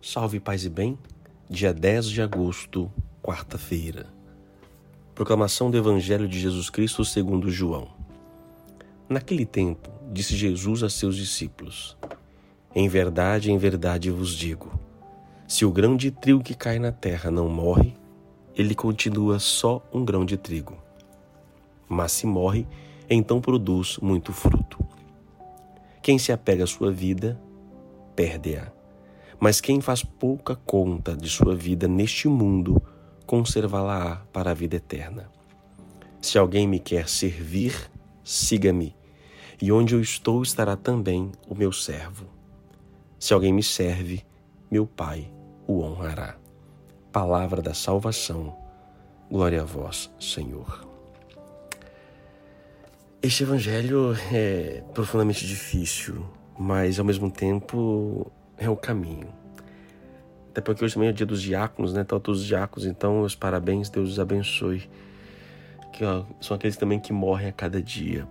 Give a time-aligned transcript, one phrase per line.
[0.00, 0.96] Salve paz e bem,
[1.50, 2.90] dia 10 de agosto,
[3.20, 4.06] quarta-feira.
[5.12, 7.88] Proclamação do Evangelho de Jesus Cristo segundo João.
[9.08, 11.96] Naquele tempo, disse Jesus a seus discípulos:
[12.72, 14.70] Em verdade, em verdade vos digo,
[15.48, 17.92] se o grão de trigo que cai na terra não morre,
[18.54, 20.78] ele continua só um grão de trigo.
[21.88, 22.68] Mas se morre,
[23.10, 24.78] então produz muito fruto.
[26.00, 27.38] Quem se apega à sua vida,
[28.14, 28.77] perde-a
[29.40, 32.82] mas quem faz pouca conta de sua vida neste mundo,
[33.26, 35.30] conservá-la-á para a vida eterna.
[36.20, 37.90] Se alguém me quer servir,
[38.24, 38.96] siga-me,
[39.60, 42.26] e onde eu estou estará também o meu servo.
[43.18, 44.24] Se alguém me serve,
[44.70, 45.30] meu Pai
[45.66, 46.36] o honrará.
[47.12, 48.56] Palavra da salvação.
[49.30, 50.86] Glória a vós, Senhor.
[53.20, 56.24] Este evangelho é profundamente difícil,
[56.58, 59.28] mas ao mesmo tempo é o caminho.
[60.50, 62.00] Até porque hoje também é dia dos diáconos, né?
[62.00, 64.90] Então, todos os diáconos, então, os parabéns, Deus os abençoe.
[65.92, 68.26] Que ó, são aqueles também que morrem a cada dia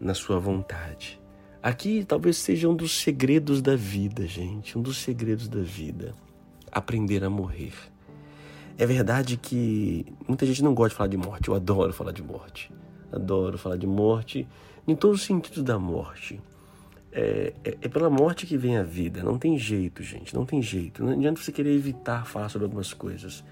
[0.00, 1.20] na sua vontade.
[1.62, 6.14] Aqui talvez seja um dos segredos da vida, gente, um dos segredos da vida.
[6.70, 7.72] Aprender a morrer.
[8.76, 11.48] É verdade que muita gente não gosta de falar de morte.
[11.48, 12.70] Eu adoro falar de morte.
[13.10, 14.46] Adoro falar de morte
[14.86, 16.40] em todos os sentidos da morte
[17.14, 19.22] é, é, é, pela morte que vem a vida.
[19.22, 20.34] Não tem jeito, gente.
[20.34, 21.04] Não tem jeito.
[21.04, 23.44] Não adianta você querer evitar falar sobre algumas coisas.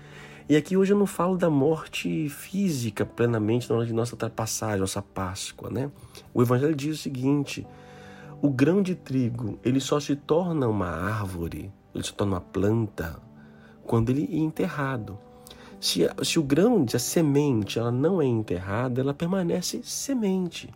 [0.49, 4.81] E aqui hoje eu não falo da morte física plenamente na hora de nossa passagem,
[4.81, 5.89] nossa Páscoa, né?
[6.35, 7.65] O Evangelho diz o seguinte:
[8.43, 13.21] o grão de trigo ele só se torna uma árvore, ele se torna uma planta
[13.85, 15.17] quando ele é enterrado.
[15.81, 20.69] Se, se o grão, se a semente, ela não é enterrada, ela permanece semente.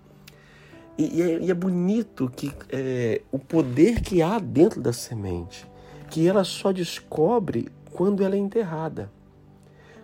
[0.99, 5.67] E, e, é, e é, bonito que é, o poder que há dentro da semente,
[6.11, 9.11] que ela só descobre quando ela é enterrada.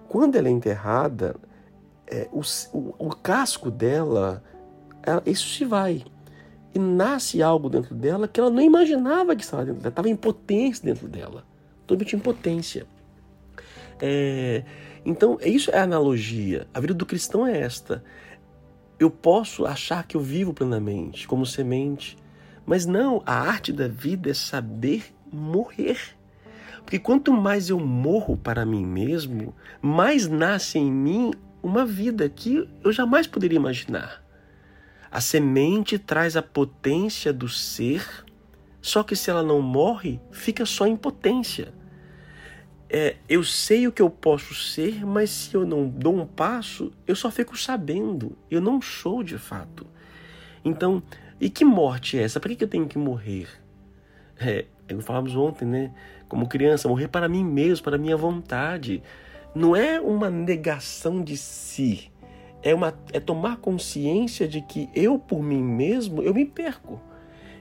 [0.08, 1.36] Quando ela é enterrada,
[2.06, 2.42] é, o,
[2.76, 4.42] o, o, casco dela,
[5.02, 6.04] ela, isso se vai.
[6.74, 10.16] E nasce algo dentro dela que ela não imaginava que estava dentro dela, estava em
[10.16, 11.44] potência dentro dela.
[11.86, 12.86] Totalmente em potência.
[13.98, 14.62] É,
[15.04, 16.66] então, isso é a analogia.
[16.74, 18.04] A vida do cristão é esta
[19.02, 22.16] eu posso achar que eu vivo plenamente, como semente,
[22.64, 25.98] mas não, a arte da vida é saber morrer.
[26.84, 32.68] Porque quanto mais eu morro para mim mesmo, mais nasce em mim uma vida que
[32.82, 34.22] eu jamais poderia imaginar.
[35.10, 38.06] A semente traz a potência do ser,
[38.80, 41.72] só que se ela não morre, fica só em potência
[42.94, 46.92] é, eu sei o que eu posso ser, mas se eu não dou um passo,
[47.06, 48.36] eu só fico sabendo.
[48.50, 49.86] Eu não sou de fato.
[50.62, 51.02] Então,
[51.40, 52.38] e que morte é essa?
[52.38, 53.48] Para que eu tenho que morrer?
[54.38, 55.94] É, é falamos ontem, né?
[56.28, 59.02] Como criança, morrer para mim mesmo, para minha vontade.
[59.54, 62.12] Não é uma negação de si.
[62.62, 67.00] É, uma, é tomar consciência de que eu, por mim mesmo, eu me perco.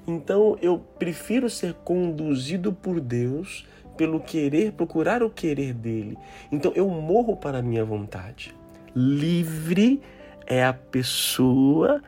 [0.06, 3.66] Então, eu prefiro ser conduzido por Deus
[3.98, 6.18] pelo querer, procurar o querer dele.
[6.52, 8.56] Então eu morro para a minha vontade.
[8.96, 10.02] Livre
[10.46, 12.02] é a pessoa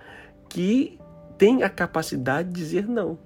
[0.50, 1.00] que
[1.38, 3.18] tem a capacidade de dizer não.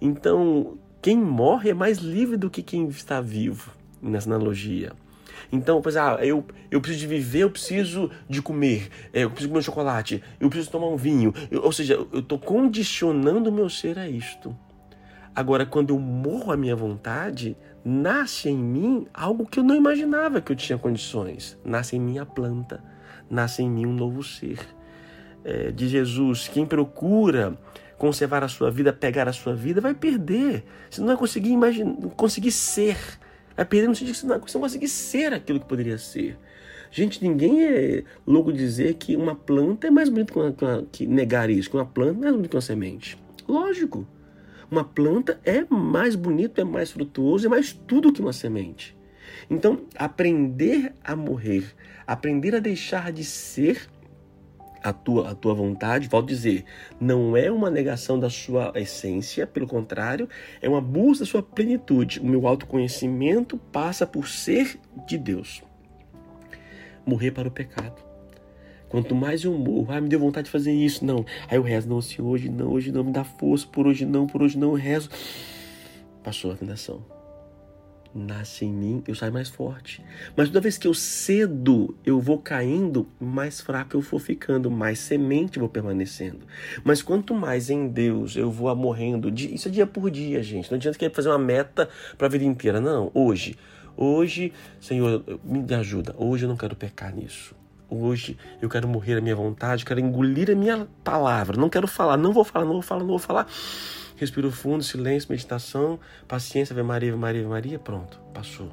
[0.00, 4.92] Então, quem morre é mais livre do que quem está vivo, nessa analogia.
[5.52, 9.48] Então, pois, ah, eu, eu preciso de viver, eu preciso de comer, é, eu preciso
[9.48, 11.32] comer um chocolate, eu preciso tomar um vinho.
[11.50, 14.56] Eu, ou seja, eu estou condicionando o meu ser a isto.
[15.34, 20.40] Agora, quando eu morro à minha vontade, nasce em mim algo que eu não imaginava
[20.40, 21.58] que eu tinha condições.
[21.64, 22.82] Nasce em mim a planta,
[23.28, 24.60] nasce em mim um novo ser.
[25.44, 27.58] É, de Jesus, quem procura
[27.98, 30.64] conservar a sua vida, pegar a sua vida, vai perder.
[30.88, 32.96] Você não vai conseguir imaginar, conseguir ser.
[33.56, 36.38] Vai perder no sentido que você não, conseguir ser aquilo que poderia ser.
[36.92, 41.68] Gente, ninguém é louco dizer que uma planta é mais bonita que, que negar isso,
[41.68, 43.18] que uma planta é mais bonita que uma semente.
[43.48, 44.06] Lógico.
[44.70, 48.96] Uma planta é mais bonito, é mais frutuoso, é mais tudo que uma semente.
[49.50, 51.74] Então, aprender a morrer,
[52.06, 53.88] aprender a deixar de ser
[54.82, 56.64] a tua, a tua vontade, volto a dizer,
[57.00, 60.28] não é uma negação da sua essência, pelo contrário,
[60.60, 62.20] é uma busca da sua plenitude.
[62.20, 65.62] O meu autoconhecimento passa por ser de Deus.
[67.06, 68.13] Morrer para o pecado.
[68.94, 71.26] Quanto mais eu morro, ah, me deu vontade de fazer isso, não.
[71.48, 74.24] Aí eu rezo, não, se hoje não, hoje não, me dá força, por hoje não,
[74.24, 75.10] por hoje não, eu rezo.
[76.22, 77.04] Passou a tentação.
[78.14, 80.00] nasce em mim, eu saio mais forte.
[80.36, 85.00] Mas toda vez que eu cedo, eu vou caindo, mais fraco eu vou ficando, mais
[85.00, 86.46] semente eu vou permanecendo.
[86.84, 90.70] Mas quanto mais em Deus eu vou morrendo, isso é dia por dia, gente.
[90.70, 93.10] Não adianta querer fazer uma meta para a vida inteira, não.
[93.12, 93.56] Hoje,
[93.96, 96.14] hoje, Senhor, me ajuda.
[96.16, 97.56] Hoje eu não quero pecar nisso.
[97.94, 101.56] Hoje eu quero morrer a minha vontade, quero engolir a minha palavra.
[101.56, 103.46] Não quero falar, não vou falar, não vou falar, não vou falar
[104.16, 105.98] respiro fundo, silêncio, meditação,
[106.28, 108.70] paciência, Ave Maria, Ave Maria, Ave Maria, pronto, passou.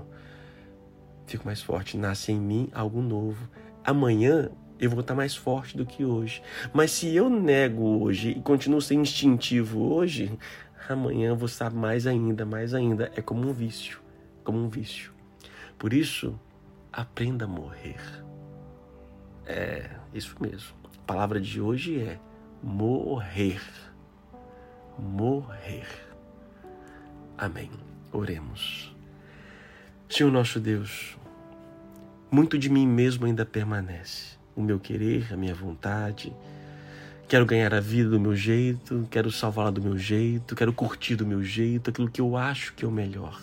[1.25, 3.49] Fico mais forte, nasce em mim algo novo.
[3.83, 6.41] Amanhã eu vou estar mais forte do que hoje.
[6.73, 10.37] Mas se eu nego hoje e continuo sendo instintivo hoje,
[10.89, 13.11] amanhã eu vou estar mais ainda, mais ainda.
[13.15, 13.99] É como um vício,
[14.43, 15.11] como um vício.
[15.77, 16.37] Por isso,
[16.91, 17.99] aprenda a morrer.
[19.51, 20.73] É, isso mesmo.
[21.03, 22.19] A palavra de hoje é
[22.63, 23.61] morrer
[25.01, 25.87] morrer.
[27.37, 27.71] Amém.
[28.11, 28.95] Oremos.
[30.09, 31.17] Senhor nosso Deus,
[32.29, 34.37] muito de mim mesmo ainda permanece.
[34.55, 36.33] O meu querer, a minha vontade.
[37.27, 41.25] Quero ganhar a vida do meu jeito, quero salvá-la do meu jeito, quero curtir do
[41.25, 43.41] meu jeito, aquilo que eu acho que é o melhor.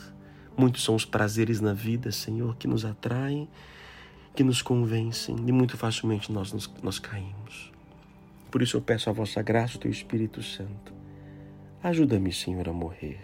[0.55, 3.49] Muitos são os prazeres na vida, Senhor, que nos atraem,
[4.35, 7.73] que nos convencem e muito facilmente nós, nós, nós caímos.
[8.51, 10.99] Por isso eu peço a vossa graça, o teu Espírito Santo,
[11.81, 13.21] Ajuda-me, Senhor, a morrer.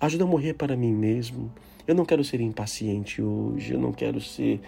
[0.00, 1.52] Ajuda a morrer para mim mesmo.
[1.84, 4.60] Eu não quero ser impaciente hoje, eu não quero ser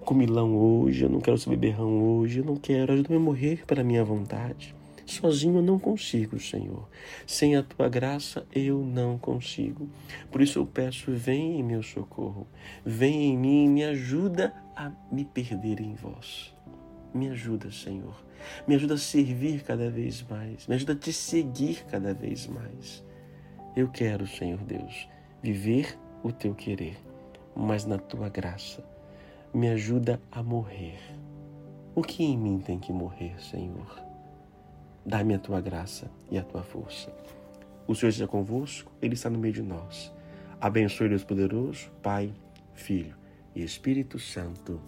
[0.00, 2.94] comilão hoje, eu não quero ser beberrão hoje, eu não quero.
[2.94, 4.74] Ajuda-me a morrer para a minha vontade.
[5.06, 6.88] Sozinho eu não consigo, Senhor.
[7.26, 9.88] Sem a tua graça eu não consigo.
[10.30, 12.46] Por isso eu peço, vem em meu socorro.
[12.84, 16.52] Vem em mim e me ajuda a me perder em vós.
[17.14, 18.14] Me ajuda, Senhor.
[18.66, 20.66] Me ajuda a servir cada vez mais.
[20.66, 23.04] Me ajuda a te seguir cada vez mais.
[23.76, 25.08] Eu quero, Senhor Deus,
[25.42, 26.98] viver o teu querer,
[27.54, 28.84] mas na tua graça.
[29.54, 30.98] Me ajuda a morrer.
[31.94, 34.04] O que em mim tem que morrer, Senhor?
[35.06, 37.14] Dá-me a tua graça e a tua força.
[37.86, 40.12] O Senhor esteja convosco, Ele está no meio de nós.
[40.60, 42.34] Abençoe Deus poderoso, Pai,
[42.74, 43.14] Filho
[43.54, 44.80] e Espírito Santo.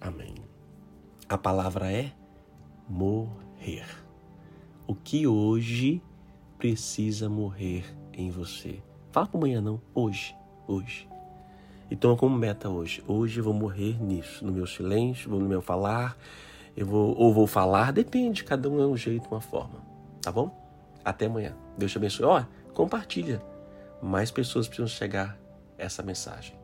[0.00, 0.34] Amém.
[1.28, 2.10] A palavra é
[2.88, 3.84] morrer.
[4.86, 6.02] O que hoje
[6.56, 7.84] precisa morrer
[8.14, 8.82] em você?
[9.10, 10.34] Fala com amanhã não, hoje,
[10.66, 11.06] hoje.
[11.90, 13.04] E toma como meta hoje.
[13.06, 16.16] Hoje eu vou morrer nisso, no meu silêncio, no meu falar,
[16.76, 19.80] eu vou ou vou falar, depende, cada um é um jeito, uma forma.
[20.20, 20.50] Tá bom?
[21.04, 21.54] Até amanhã.
[21.76, 22.24] Deus te abençoe.
[22.24, 23.42] Ó, compartilha.
[24.00, 25.38] Mais pessoas precisam chegar
[25.76, 26.61] essa mensagem.